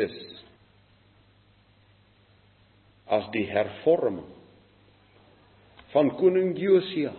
geliefdes 0.00 0.38
as 3.10 3.26
die 3.34 3.46
hervorming 3.50 4.28
van 5.90 6.12
koning 6.14 6.54
Josia. 6.54 7.10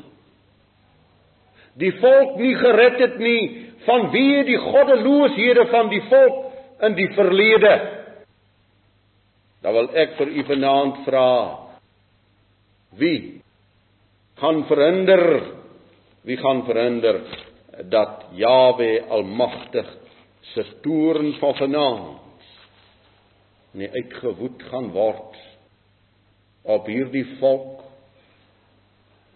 Die 1.75 1.91
volk 1.99 2.37
nie 2.39 2.53
gered 2.55 2.99
het 3.01 3.17
nie 3.19 3.41
vanweë 3.83 4.45
die 4.47 4.59
goddelooshede 4.59 5.65
van 5.71 5.89
die 5.91 6.01
volk 6.07 6.37
in 6.87 6.95
die 6.95 7.09
verlede. 7.15 7.73
Dan 9.61 9.75
wil 9.75 9.91
ek 9.99 10.15
vir 10.19 10.31
u 10.31 10.45
vanaand 10.47 11.03
vra 11.05 11.27
wie 12.99 13.41
gaan 14.39 14.63
verhinder 14.71 15.25
wie 16.27 16.37
gaan 16.39 16.63
verhinder 16.67 17.21
dat 17.91 18.31
Jawe 18.35 18.91
almagtig 19.09 19.87
se 20.53 20.63
toorn 20.83 21.33
van 21.39 21.55
vanaand 21.59 22.30
nie 23.77 23.89
uitgewoed 23.89 24.63
gaan 24.69 24.89
word 24.95 25.37
op 26.61 26.89
hierdie 26.91 27.25
volk 27.39 27.81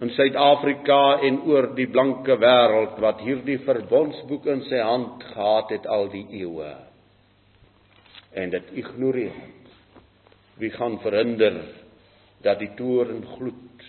in 0.04 0.12
Suid-Afrika 0.12 1.22
en 1.24 1.40
oor 1.48 1.70
die 1.78 1.88
blanke 1.88 2.36
wêreld 2.42 3.00
wat 3.04 3.22
hierdie 3.24 3.62
verbondsboek 3.64 4.48
in 4.52 4.66
sy 4.68 4.82
hand 4.84 5.24
gehad 5.32 5.72
het 5.72 5.88
al 5.88 6.10
die 6.12 6.26
eeue. 6.42 6.74
En 8.36 8.52
dit 8.52 8.74
ignoreer. 8.84 9.38
Wie 10.60 10.72
gaan 10.76 11.00
verhinder 11.04 11.62
dat 12.44 12.60
die 12.60 12.74
toorn 12.76 13.24
gloed 13.38 13.86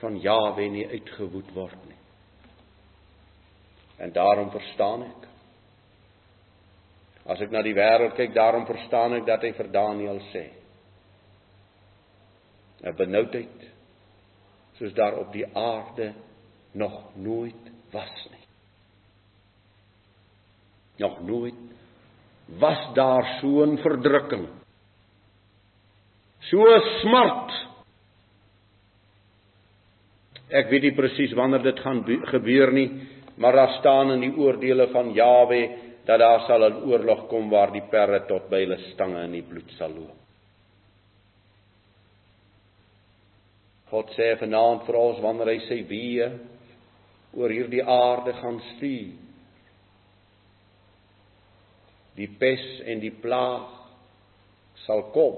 van 0.00 0.18
Jawe 0.22 0.66
nie 0.70 0.88
uitgewoed 0.90 1.54
word 1.54 1.86
nie? 1.86 2.00
En 4.02 4.12
daarom 4.12 4.50
verstaan 4.50 5.06
ek 5.06 5.30
as 7.26 7.40
ek 7.40 7.50
na 7.50 7.62
die 7.62 7.74
wêreld 7.74 8.16
kyk 8.16 8.34
daarom 8.34 8.66
verstaan 8.66 9.14
ek 9.14 9.26
dat 9.26 9.42
hy 9.42 9.52
vir 9.52 9.68
Daniël 9.72 10.20
sê 10.32 10.44
'n 12.84 12.96
benoudheid 12.96 13.74
soos 14.78 14.92
daar 14.94 15.16
op 15.18 15.32
die 15.32 15.46
aarde 15.56 16.12
nog 16.72 17.14
nooit 17.14 17.70
was 17.92 18.28
nie. 18.30 18.46
Nog 20.96 21.20
nooit 21.26 21.54
was 22.58 22.94
daar 22.94 23.38
so 23.40 23.64
'n 23.64 23.78
verdrukking. 23.78 24.48
So 26.38 26.78
smart. 27.00 27.52
Ek 30.48 30.68
weet 30.68 30.82
nie 30.82 30.94
presies 30.94 31.32
wanneer 31.32 31.62
dit 31.62 31.80
gaan 31.80 32.04
gebeur 32.04 32.72
nie, 32.72 32.90
maar 33.36 33.52
daar 33.52 33.76
staan 33.78 34.10
in 34.10 34.20
die 34.20 34.36
oordeele 34.36 34.88
van 34.88 35.12
Jawe 35.12 35.70
dat 36.04 36.18
daar 36.20 36.40
sal 36.46 36.64
'n 36.64 36.84
oorlog 36.90 37.28
kom 37.28 37.50
waar 37.50 37.72
die 37.72 37.86
perre 37.90 38.26
tot 38.26 38.48
by 38.50 38.60
hulle 38.60 38.78
stange 38.92 39.24
in 39.24 39.32
die 39.32 39.42
bloed 39.42 39.70
sal 39.78 39.90
loop. 39.90 40.20
God 43.90 44.10
sê 44.16 44.34
vanaand 44.40 44.86
vir 44.86 44.96
ons 44.96 45.20
wanneer 45.20 45.46
hy 45.46 45.60
sê 45.68 45.76
wie 45.88 46.24
oor 47.34 47.50
hierdie 47.50 47.84
aarde 47.84 48.32
gaan 48.32 48.60
stuur. 48.74 49.12
Die 52.16 52.28
pes 52.38 52.64
en 52.86 53.00
die 53.00 53.14
plaag 53.22 53.70
sal 54.86 55.02
kom. 55.14 55.36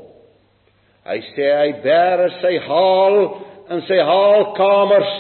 Hy 1.07 1.21
sê 1.35 1.47
hy 1.61 1.73
bære 1.85 2.31
sy 2.41 2.55
haal 2.67 3.19
in 3.71 3.81
sy 3.87 3.99
haalkamers 4.09 5.15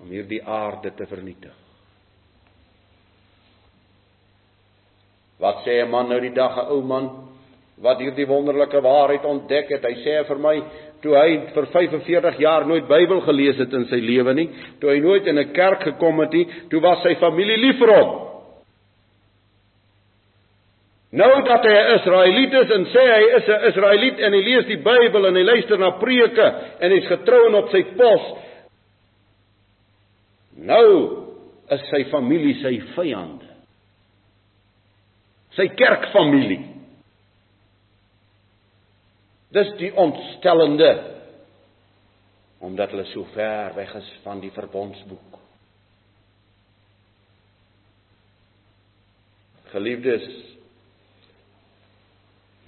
om 0.00 0.08
hierdie 0.08 0.40
aarde 0.46 0.94
te 0.96 1.06
vernietig. 1.06 1.69
Wat 5.40 5.64
sê 5.64 5.82
'n 5.82 5.90
man 5.90 6.08
nou 6.08 6.20
die 6.20 6.34
dag 6.34 6.56
'n 6.56 6.70
ou 6.70 6.82
man 6.82 7.10
wat 7.80 7.98
hierdie 7.98 8.26
wonderlike 8.26 8.80
waarheid 8.80 9.24
ontdek 9.24 9.68
het? 9.68 9.84
Hy 9.84 9.94
sê 10.04 10.26
vir 10.28 10.38
my 10.38 10.62
toe 11.00 11.14
hy 11.16 11.30
vir 11.54 11.66
45 11.66 12.38
jaar 12.38 12.66
nooit 12.66 12.88
Bybel 12.88 13.20
gelees 13.20 13.56
het 13.56 13.72
in 13.72 13.86
sy 13.88 14.00
lewe 14.04 14.34
nie, 14.34 14.48
toe 14.80 14.90
hy 14.90 15.00
nooit 15.00 15.26
in 15.26 15.38
'n 15.38 15.52
kerk 15.52 15.82
gekom 15.82 16.20
het 16.20 16.32
nie, 16.32 16.46
toe 16.68 16.80
was 16.80 17.02
sy 17.02 17.14
familie 17.14 17.56
lief 17.56 17.78
vir 17.78 17.94
hom. 17.96 18.30
Nou 21.12 21.42
dat 21.42 21.64
hy 21.64 21.72
'n 21.72 21.94
Israeliet 21.98 22.52
is 22.52 22.70
en 22.70 22.84
sê 22.84 23.04
hy 23.16 23.24
is 23.36 23.48
'n 23.48 23.64
Israeliet 23.68 24.18
en 24.20 24.32
hy 24.32 24.42
lees 24.42 24.66
die 24.66 24.82
Bybel 24.84 25.26
en 25.26 25.34
hy 25.34 25.42
luister 25.42 25.78
na 25.78 25.90
preke 25.90 26.54
en 26.80 26.90
hy's 26.92 27.06
getrou 27.06 27.46
en 27.46 27.54
op 27.54 27.70
sy 27.70 27.82
pos. 27.96 28.22
Nou 30.56 31.26
is 31.70 31.80
sy 31.90 32.04
familie 32.04 32.54
sy 32.62 32.80
vyande. 32.94 33.49
Sy 35.56 35.66
kerkfamilie. 35.74 36.60
Dis 39.50 39.72
die 39.80 39.90
ontstellende 39.98 40.90
omdat 42.60 42.92
hulle 42.92 43.06
so 43.08 43.24
ver 43.32 43.72
weg 43.74 43.92
is 43.96 44.08
van 44.20 44.42
die 44.42 44.50
verbondsboek. 44.52 45.38
Geliefdes, 49.70 50.26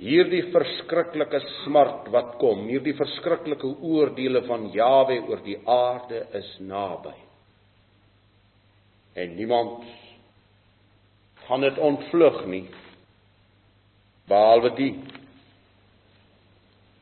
hierdie 0.00 0.46
verskriklike 0.54 1.42
smart 1.62 2.08
wat 2.14 2.36
kom, 2.40 2.64
hierdie 2.70 2.94
verskriklike 2.96 3.68
oordeele 3.84 4.44
van 4.46 4.70
Jawe 4.74 5.18
oor 5.28 5.42
die 5.44 5.58
aarde 5.68 6.24
is 6.40 6.48
naby. 6.64 7.14
En 9.18 9.36
niemand 9.36 9.84
gaan 11.46 11.64
dit 11.64 11.78
ontvlug 11.78 12.44
nie 12.46 12.66
behalwe 14.30 14.70
die 14.78 14.92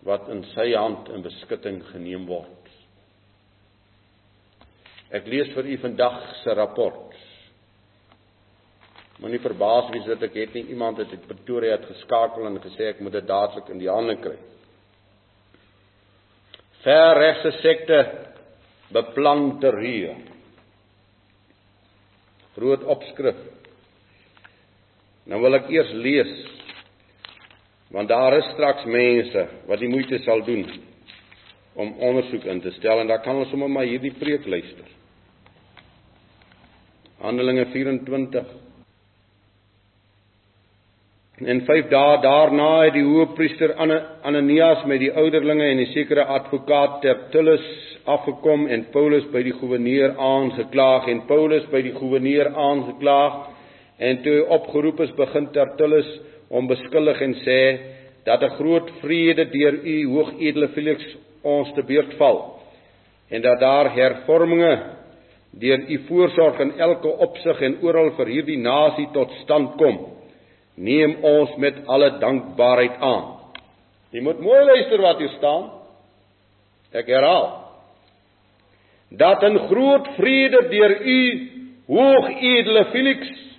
wat 0.07 0.29
in 0.33 0.43
sy 0.55 0.71
hand 0.73 1.11
in 1.13 1.25
beskutting 1.25 1.83
geneem 1.91 2.25
word. 2.29 2.61
Ek 5.13 5.27
lees 5.29 5.51
vir 5.57 5.67
u 5.67 5.77
vandag 5.83 6.21
se 6.41 6.55
rapport. 6.55 7.17
Moenie 9.21 9.43
verbaas 9.43 9.91
wees 9.93 10.07
dat 10.09 10.23
ek 10.31 10.39
het 10.39 10.55
nie 10.57 10.71
iemand 10.73 11.03
het 11.03 11.11
uit 11.13 11.27
Pretoria 11.29 11.75
het 11.77 11.89
geskakel 11.91 12.47
en 12.49 12.57
gesê 12.63 12.89
ek 12.95 13.03
moet 13.05 13.19
dit 13.19 13.29
dadelik 13.29 13.69
in 13.69 13.83
die 13.83 13.91
hande 13.91 14.17
kry. 14.23 14.39
Verregse 16.81 17.53
sekte 17.61 17.99
beplan 18.95 19.59
terreur. 19.61 20.17
Groot 22.57 22.87
opskrif. 22.97 23.43
Nou 25.31 25.39
wil 25.45 25.61
ek 25.61 25.69
eers 25.71 25.93
lees 25.95 26.33
want 27.91 28.11
daar 28.11 28.37
is 28.37 28.47
straks 28.53 28.85
mense 28.87 29.43
wat 29.67 29.81
die 29.83 29.91
moeite 29.91 30.19
sal 30.23 30.45
doen 30.47 30.65
om 31.75 31.93
ondersoek 31.99 32.47
in 32.51 32.61
te 32.63 32.71
stel 32.77 33.03
en 33.03 33.11
dan 33.11 33.23
kan 33.25 33.39
ons 33.39 33.51
sommer 33.51 33.71
maar 33.71 33.87
hierdie 33.89 34.15
preek 34.15 34.47
luister. 34.47 34.87
Handelinge 37.21 37.67
24 37.73 38.59
En 41.41 41.63
5 41.65 41.87
dae 41.89 42.17
daarna 42.21 42.69
het 42.85 42.99
die 42.99 43.07
hoofpriester 43.07 43.73
Ananias 43.81 44.83
met 44.85 45.01
die 45.01 45.13
ouderlinge 45.17 45.71
en 45.71 45.79
die 45.81 45.93
sekere 45.95 46.27
advokaat 46.37 46.99
Tertullus 47.01 47.65
afgekom 48.05 48.67
en 48.69 48.85
Paulus 48.93 49.25
by 49.33 49.41
die 49.47 49.55
goewerneur 49.57 50.19
aangeklaag 50.19 51.09
en 51.09 51.25
Paulus 51.31 51.65
by 51.73 51.81
die 51.87 51.95
goewerneur 51.97 52.53
aangeklaag 52.53 53.50
en 54.01 54.23
toe 54.25 54.39
opgeroep 54.57 55.01
is 55.05 55.17
begin 55.17 55.51
Tertullus 55.55 56.09
hom 56.51 56.69
beskuldig 56.71 57.21
en 57.27 57.35
sê 57.45 57.61
dat 58.25 58.43
'n 58.43 58.57
groot 58.59 58.89
vrede 59.01 59.45
deur 59.45 59.75
u 59.85 59.97
hoogedele 60.15 60.69
Felix 60.69 61.05
ons 61.43 61.73
te 61.75 61.83
beurt 61.83 62.15
val 62.19 62.61
en 63.31 63.43
dat 63.43 63.61
daar 63.61 63.95
hervorminge 63.95 64.75
deur 65.53 65.81
u 65.89 65.99
voorsorg 66.09 66.61
in 66.61 66.73
elke 66.79 67.09
opsig 67.09 67.61
en 67.61 67.79
oral 67.83 68.11
vir 68.17 68.27
hierdie 68.27 68.59
nasie 68.59 69.09
tot 69.13 69.31
stand 69.43 69.77
kom 69.77 70.21
neem 70.81 71.17
ons 71.27 71.57
met 71.61 71.83
alle 71.87 72.11
dankbaarheid 72.21 73.01
aan. 73.05 73.25
Jy 74.11 74.23
moet 74.25 74.41
mooi 74.43 74.61
luister 74.65 75.03
wat 75.05 75.21
hier 75.23 75.33
staan. 75.37 75.69
Ek 76.93 77.07
herhaal. 77.07 77.49
Dat 79.11 79.43
'n 79.43 79.59
groot 79.69 80.09
vrede 80.17 80.69
deur 80.71 80.93
u 81.07 81.21
hoogedele 81.87 82.85
Felix 82.93 83.50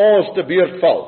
ons 0.00 0.30
te 0.36 0.44
beurt 0.48 0.78
val 0.82 1.00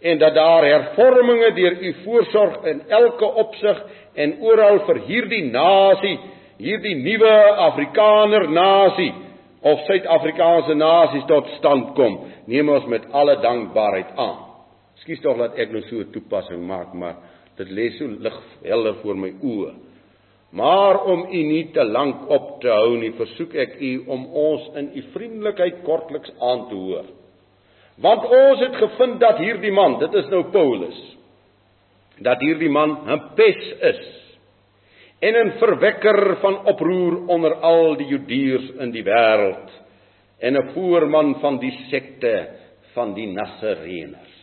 en 0.00 0.18
dat 0.18 0.34
daar 0.34 0.64
hervorminge 0.64 1.52
deur 1.54 1.78
u 1.82 1.94
voorsorg 2.04 2.64
in 2.64 2.82
elke 2.88 3.24
opsig 3.42 3.80
en 4.14 4.36
oral 4.40 4.84
vir 4.86 5.00
hierdie 5.08 5.44
nasie, 5.50 6.18
hierdie 6.58 6.94
nuwe 7.02 7.34
Afrikaner 7.68 8.46
nasie 8.50 9.10
of 9.66 9.82
Suid-Afrikaanse 9.88 10.74
nasies 10.78 11.26
tot 11.26 11.50
stand 11.56 11.96
kom, 11.98 12.20
neem 12.46 12.70
ons 12.70 12.86
met 12.86 13.08
alle 13.10 13.40
dankbaarheid 13.42 14.14
aan. 14.14 14.38
Ekskuus 14.98 15.22
tog 15.24 15.42
dat 15.42 15.58
ek 15.58 15.74
nou 15.74 15.82
so 15.88 15.98
'n 15.98 16.12
toepassing 16.12 16.62
maak, 16.66 16.94
maar 16.94 17.16
dit 17.56 17.68
lê 17.70 17.90
so 17.98 18.06
lig 18.06 18.38
helder 18.62 18.94
voor 19.02 19.16
my 19.16 19.32
oë. 19.42 19.74
Maar 20.52 21.04
om 21.04 21.26
u 21.30 21.42
nie 21.42 21.70
te 21.72 21.84
lank 21.84 22.30
op 22.30 22.60
te 22.60 22.68
hou 22.68 22.96
nie, 22.96 23.12
versoek 23.12 23.54
ek 23.54 23.80
u 23.80 24.04
om 24.06 24.26
ons 24.26 24.70
in 24.76 24.90
u 24.94 25.02
vriendelikheid 25.12 25.82
kortliks 25.82 26.32
aan 26.40 26.68
te 26.68 26.74
hoor 26.74 27.17
Want 27.98 28.24
ons 28.30 28.60
het 28.62 28.76
gevind 28.78 29.18
dat 29.20 29.40
hierdie 29.42 29.72
man, 29.74 29.98
dit 29.98 30.14
is 30.20 30.28
nou 30.30 30.44
Paulus, 30.54 30.98
dat 32.22 32.40
hierdie 32.42 32.70
man 32.70 32.98
'n 33.06 33.34
pes 33.34 33.60
is 33.90 34.02
en 35.20 35.34
'n 35.34 35.58
verwekker 35.58 36.36
van 36.40 36.64
oproer 36.66 37.26
onder 37.26 37.54
al 37.54 37.96
die 37.96 38.06
Judeërs 38.06 38.70
in 38.78 38.90
die 38.90 39.02
wêreld 39.02 39.70
en 40.38 40.56
'n 40.56 40.70
voorman 40.74 41.40
van 41.40 41.58
die 41.58 41.74
sekte 41.90 42.48
van 42.94 43.14
die 43.14 43.26
Nasareeners. 43.26 44.34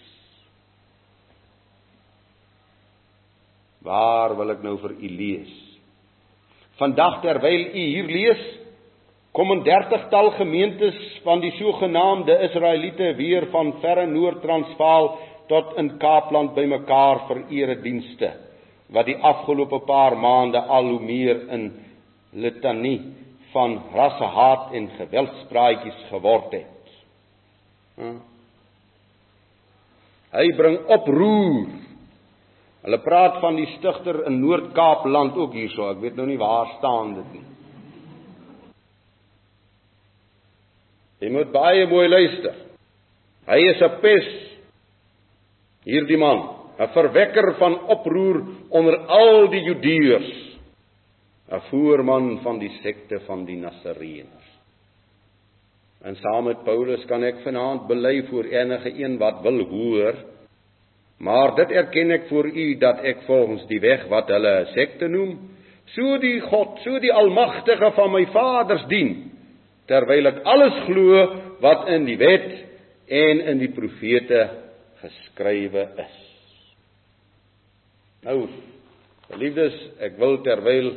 Waar 3.81 4.36
wil 4.38 4.52
ek 4.52 4.63
nou 4.63 4.78
vir 4.78 4.92
u 4.92 5.10
lees? 5.10 5.54
Vandag 6.75 7.22
terwyl 7.22 7.66
u 7.75 7.80
hier 7.80 8.07
lees, 8.10 8.42
kom 9.35 9.51
'n 9.51 9.63
30-tal 9.67 10.31
gemeentes 10.31 10.97
van 11.23 11.41
die 11.43 11.51
sogenaamde 11.51 12.39
Israeliete 12.47 13.13
weer 13.15 13.47
van 13.51 13.73
verre 13.81 14.05
Noord-Transvaal 14.07 15.17
tot 15.47 15.75
in 15.77 15.97
Kaapland 15.97 16.53
bymekaar 16.55 17.27
vir 17.27 17.41
eredienste 17.49 18.31
wat 18.95 19.05
die 19.05 19.17
afgelope 19.17 19.79
paar 19.85 20.15
maande 20.17 20.61
al 20.61 20.87
hoe 20.89 21.01
meer 21.01 21.41
in 21.49 21.73
litanie 22.31 23.01
van 23.51 23.81
rassehaat 23.93 24.71
en 24.73 24.89
geweldspraatjies 24.97 26.05
geword 26.09 26.51
het. 26.51 26.93
Hm. 27.95 28.19
Hy 30.35 30.47
bring 30.55 30.79
oproer. 30.91 31.67
Hulle 32.85 32.99
praat 33.01 33.39
van 33.41 33.55
die 33.55 33.67
stigter 33.77 34.25
in 34.29 34.39
Noord-Kaap 34.43 35.05
land 35.05 35.37
ook 35.39 35.53
hierso. 35.57 35.89
Ek 35.89 36.03
weet 36.03 36.15
nou 36.19 36.27
nie 36.27 36.37
waar 36.37 36.75
staan 36.77 37.15
dit 37.15 37.31
nie. 37.33 37.45
Jy 41.23 41.31
moet 41.31 41.51
baie 41.53 41.85
mooi 41.88 42.07
luister. 42.07 42.56
Hy 43.47 43.59
is 43.71 43.81
'n 43.81 44.00
pes. 44.01 44.27
Hierdie 45.85 46.17
man, 46.17 46.39
'n 46.79 46.88
verwekker 46.94 47.56
van 47.59 47.79
oproer 47.88 48.41
onder 48.69 48.97
al 49.07 49.47
die 49.47 49.63
Judeërs. 49.63 50.31
'n 51.51 51.62
Voorman 51.69 52.39
van 52.44 52.59
die 52.59 52.71
sekte 52.81 53.19
van 53.27 53.45
die 53.45 53.57
Nasareeners. 53.57 54.50
En 56.03 56.15
saam 56.15 56.45
met 56.45 56.63
Paulus 56.63 57.06
kan 57.06 57.23
ek 57.23 57.41
vanaand 57.44 57.88
bely 57.88 58.23
voor 58.29 58.44
enige 58.44 58.91
een 59.03 59.18
wat 59.18 59.41
wil 59.41 59.59
hoor. 59.69 60.15
Maar 61.19 61.56
dit 61.56 61.71
erken 61.71 62.11
ek 62.11 62.27
voor 62.27 62.45
u 62.45 62.77
dat 62.77 63.00
ek 63.00 63.21
volgens 63.25 63.65
die 63.68 63.79
weg 63.79 64.07
wat 64.07 64.27
hulle 64.27 64.68
sekte 64.73 65.07
noem, 65.07 65.38
so 65.95 66.18
die 66.18 66.39
God, 66.41 66.79
so 66.83 67.00
die 67.00 67.13
almagtige 67.13 67.91
van 67.95 68.11
my 68.11 68.25
vaders 68.33 68.85
dien, 68.91 69.31
terwyl 69.89 70.31
ek 70.31 70.43
alles 70.45 70.77
glo 70.87 71.25
wat 71.63 71.89
in 71.93 72.05
die 72.07 72.17
wet 72.17 72.51
en 73.07 73.41
in 73.53 73.61
die 73.61 73.71
profete 73.73 74.41
geskrywe 75.01 75.87
is. 76.01 76.15
Nou, 78.25 78.39
geliefdes, 79.29 79.75
ek 80.01 80.17
wil 80.21 80.39
terwyl 80.45 80.91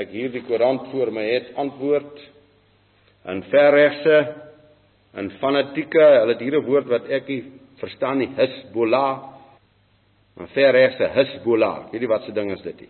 ek 0.00 0.12
hierdie 0.14 0.44
koerant 0.46 0.88
voor 0.92 1.10
my 1.12 1.26
het 1.28 1.50
antwoord 1.60 2.22
in 3.28 3.42
verregse 3.50 4.20
in 5.20 5.28
fanatieke, 5.40 6.04
hulle 6.22 6.36
het 6.36 6.40
hier 6.40 6.56
'n 6.56 6.64
woord 6.64 6.86
wat 6.86 7.10
ek 7.10 7.28
nie 7.28 7.44
verstaan 7.80 8.18
nie, 8.18 8.30
Hezbollah. 8.36 9.40
'n 10.38 10.46
Verregse 10.54 11.08
Hezbollah. 11.14 11.90
Weet 11.92 12.02
jy 12.02 12.08
wat 12.08 12.24
se 12.24 12.32
ding 12.32 12.52
is 12.52 12.62
dit 12.62 12.80
nie? 12.80 12.88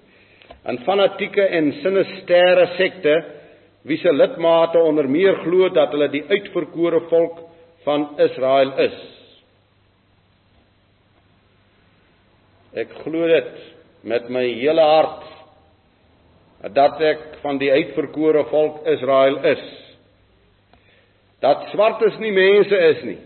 'n 0.66 0.78
Fanatieke 0.84 1.42
en 1.42 1.72
sinistere 1.72 2.66
sekte 2.76 3.14
wie 3.82 3.98
se 3.98 4.12
lidmate 4.12 4.78
onder 4.78 5.08
meer 5.08 5.40
glo 5.44 5.68
dat 5.68 5.92
hulle 5.94 6.08
die 6.12 6.24
uitverkore 6.28 7.00
volk 7.08 7.40
van 7.84 8.08
Israel 8.20 8.74
is. 8.78 8.98
Ek 12.76 12.92
glo 13.02 13.26
dit 13.26 13.52
met 14.06 14.28
my 14.30 14.44
hele 14.60 14.84
hart 14.84 15.28
dat 16.76 17.00
ek 17.00 17.22
van 17.40 17.58
die 17.58 17.70
uitverkore 17.72 18.44
volk 18.50 18.84
Israel 18.88 19.40
is 19.48 19.62
dat 21.40 21.70
swartes 21.72 22.18
nie 22.20 22.34
mense 22.36 22.76
is 22.90 22.98
nie. 23.08 23.18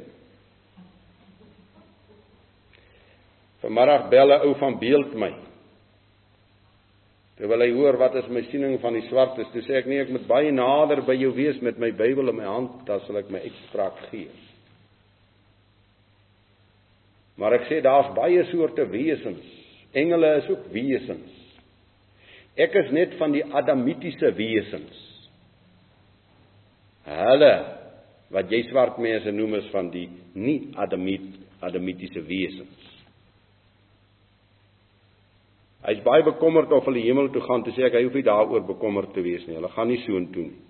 Vanmiddag 3.64 4.08
bel 4.08 4.30
'n 4.30 4.44
ou 4.46 4.54
van 4.54 4.78
beeld 4.78 5.14
my. 5.14 5.32
Terwyl 7.38 7.64
hy 7.64 7.70
hoor 7.74 7.98
wat 7.98 8.14
is 8.20 8.28
my 8.30 8.44
siening 8.46 8.76
van 8.82 8.94
die 8.94 9.06
swartes, 9.08 9.48
toe 9.50 9.62
sê 9.66 9.80
ek 9.80 9.88
nee, 9.90 10.02
ek 10.04 10.12
moet 10.14 10.26
baie 10.30 10.52
nader 10.54 11.02
by 11.06 11.16
jou 11.18 11.32
wees 11.34 11.58
met 11.66 11.80
my 11.82 11.90
Bybel 11.98 12.30
in 12.30 12.38
my 12.38 12.46
hand, 12.46 12.84
dan 12.86 13.02
sal 13.06 13.18
ek 13.18 13.32
my 13.34 13.42
uitspraak 13.42 14.04
gee. 14.12 14.28
Maar 17.42 17.58
ek 17.58 17.66
sê 17.66 17.80
daar's 17.82 18.12
baie 18.14 18.44
soorte 18.52 18.86
wesens. 18.92 19.42
Engele 19.98 20.36
is 20.38 20.50
ook 20.52 20.68
wesens. 20.74 21.40
Ek 22.54 22.74
is 22.78 22.92
net 22.94 23.16
van 23.18 23.34
die 23.34 23.42
adamitiese 23.50 24.30
wesens. 24.38 25.00
Hulle 27.04 27.54
wat 28.34 28.50
jy 28.50 28.62
swart 28.70 29.00
mense 29.02 29.30
noem 29.34 29.58
is 29.58 29.66
van 29.74 29.90
die 29.94 30.06
nie 30.38 30.70
adamit 30.80 31.26
adamitiese 31.66 32.22
wesens. 32.26 32.93
Hy's 35.84 36.00
baie 36.04 36.22
bekommerd 36.24 36.72
of 36.72 36.86
hulle 36.88 37.02
hemel 37.04 37.28
toe 37.32 37.42
gaan, 37.44 37.62
toe 37.64 37.72
sê 37.76 37.84
ek 37.84 37.98
hy 37.98 38.06
hoef 38.06 38.14
nie 38.16 38.24
daaroor 38.24 38.62
bekommerd 38.64 39.12
te 39.12 39.20
wees 39.24 39.42
nie. 39.44 39.58
Hulle 39.58 39.68
gaan 39.74 39.90
nie 39.92 40.00
soontoe 40.06 40.46
nie. 40.46 40.62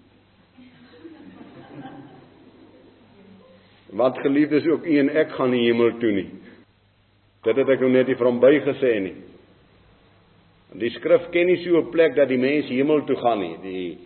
Want 3.95 4.19
geliefdes 4.19 4.67
ook 4.67 4.89
u 4.91 4.97
en 4.99 5.13
ek 5.15 5.37
gaan 5.37 5.53
nie 5.55 5.69
hemel 5.69 5.95
toe 6.03 6.11
nie. 6.17 6.27
Dit 7.47 7.61
het 7.61 7.71
ek 7.77 7.85
nou 7.85 7.93
net 7.95 8.11
nie 8.11 8.19
van 8.19 8.41
by 8.43 8.53
gesê 8.65 8.93
nie. 9.05 9.15
Die 10.83 10.91
skrif 10.97 11.29
ken 11.31 11.47
nie 11.47 11.61
so 11.63 11.79
'n 11.79 11.93
plek 11.93 12.17
dat 12.17 12.29
die 12.29 12.39
mense 12.39 12.73
hemel 12.75 13.05
toe 13.07 13.17
gaan 13.17 13.39
nie. 13.39 13.57
Die 13.63 13.99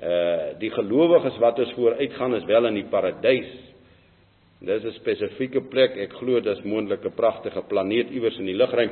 uh 0.00 0.58
die 0.58 0.70
gelowiges 0.70 1.38
wat 1.38 1.58
ons 1.58 1.72
vooruitgaan 1.74 2.34
is 2.34 2.44
wel 2.44 2.66
in 2.66 2.74
die 2.74 2.88
paradys. 2.88 3.50
Dis 4.60 4.84
'n 4.84 4.92
spesifieke 4.92 5.60
plek. 5.60 5.96
Ek 5.96 6.12
glo 6.12 6.40
dis 6.40 6.62
moontlik 6.62 7.04
'n 7.04 7.14
pragtige 7.14 7.62
planeet 7.68 8.10
iewers 8.10 8.38
in 8.38 8.46
die 8.46 8.56
lugruim. 8.56 8.90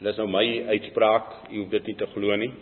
Dis 0.00 0.18
nou 0.20 0.28
my 0.30 0.46
uitspraak. 0.68 1.30
U 1.50 1.62
hoef 1.62 1.70
dit 1.70 1.86
nie 1.90 1.96
te 1.98 2.06
glo 2.14 2.36
nie. 2.36 2.52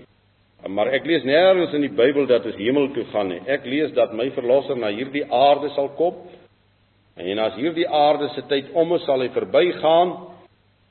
Maar 0.72 0.88
ek 0.96 1.04
lees 1.06 1.24
nêrens 1.28 1.74
in 1.76 1.84
die 1.84 1.92
Bybel 1.92 2.26
dat 2.26 2.46
ons 2.48 2.56
hemel 2.56 2.88
toe 2.94 3.04
gaan 3.12 3.28
nie. 3.28 3.42
Ek 3.46 3.66
lees 3.68 3.92
dat 3.94 4.14
my 4.16 4.30
verlosser 4.34 4.78
na 4.80 4.88
hierdie 4.94 5.26
aarde 5.28 5.68
sal 5.74 5.92
kom. 5.98 6.24
En 7.16 7.38
as 7.44 7.54
hierdie 7.60 7.86
aarde 7.88 8.30
se 8.34 8.42
tyd 8.48 8.72
om 8.76 8.96
is, 8.96 9.04
sal 9.04 9.20
hy 9.20 9.28
verbygaan 9.34 10.16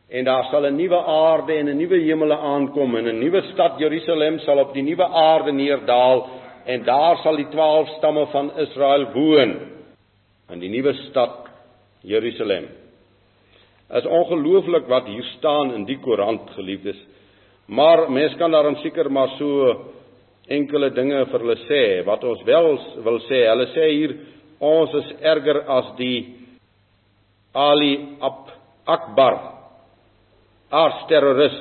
en 0.10 0.26
daar 0.26 0.46
sal 0.52 0.66
'n 0.70 0.78
nuwe 0.78 0.98
aarde 0.98 1.54
en 1.54 1.70
'n 1.70 1.78
nuwe 1.78 2.00
hemele 2.06 2.38
aankom 2.38 2.96
en 2.96 3.08
'n 3.08 3.20
nuwe 3.20 3.42
stad 3.54 3.80
Jerusalem 3.80 4.40
sal 4.40 4.60
op 4.60 4.74
die 4.74 4.84
nuwe 4.84 5.06
aarde 5.06 5.52
neerddaal 5.52 6.30
en 6.66 6.84
daar 6.84 7.18
sal 7.18 7.36
die 7.36 7.50
12 7.50 7.90
stamme 7.98 8.26
van 8.26 8.52
Israel 8.58 9.12
woon 9.14 9.52
in 10.50 10.60
die 10.60 10.70
nuwe 10.70 10.94
stad 10.94 11.50
Jerusalem. 12.02 12.85
Is 13.94 14.06
ongelooflik 14.06 14.88
wat 14.90 15.06
hier 15.06 15.26
staan 15.36 15.74
in 15.76 15.84
die 15.86 16.00
koerant 16.02 16.50
geliefdes. 16.56 16.98
Maar 17.66 18.08
mense 18.10 18.38
kan 18.38 18.52
daarom 18.52 18.76
seker 18.82 19.10
maar 19.10 19.30
so 19.38 19.68
enkele 20.50 20.90
dinge 20.94 21.24
vir 21.30 21.44
hulle 21.44 21.58
sê 21.66 21.84
wat 22.06 22.24
ons 22.24 22.42
wel 22.46 22.72
wil 23.06 23.20
sê. 23.30 23.44
Hulle 23.50 23.68
sê 23.74 23.90
hier 23.92 24.16
ons 24.60 24.94
is 25.02 25.14
erger 25.22 25.62
as 25.70 25.92
die 26.00 26.18
Ali 27.54 28.18
Akbar 28.86 29.38
aardsterroris 30.76 31.58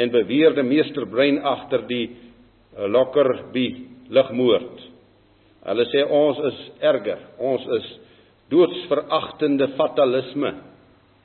en 0.00 0.10
beweerde 0.10 0.62
meesterbrein 0.62 1.42
agter 1.44 1.84
die 1.90 2.04
eh, 2.08 2.86
Lockerbie 2.88 3.88
lugmoord. 4.10 4.88
Hulle 5.66 5.86
sê 5.90 6.04
ons 6.06 6.38
is 6.48 6.60
erger. 6.82 7.20
Ons 7.38 7.66
is 7.78 7.88
doodsveragtende 8.50 9.72
fatalisme 9.78 10.54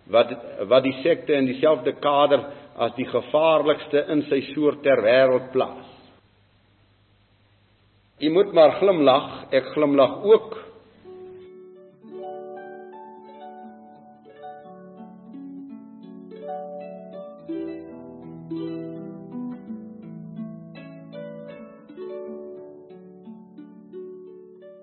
wat 0.10 0.32
wat 0.70 0.84
die 0.84 0.96
sekte 1.04 1.36
in 1.36 1.50
dieselfde 1.50 1.94
kader 2.02 2.46
as 2.78 2.94
die 2.96 3.08
gevaarlikste 3.10 4.06
in 4.14 4.24
sy 4.30 4.42
soort 4.54 4.84
ter 4.86 5.02
wêreld 5.04 5.52
plaas. 5.54 5.88
Jy 8.22 8.32
moet 8.34 8.54
maar 8.54 8.78
glimlag, 8.80 9.28
ek 9.54 9.74
glimlag 9.76 10.24
ook 10.26 10.56